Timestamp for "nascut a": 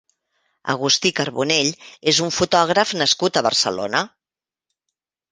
3.01-3.43